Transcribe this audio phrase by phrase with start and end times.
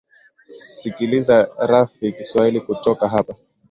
[0.71, 3.35] sikiliza rfi kiswahili kutoka hapa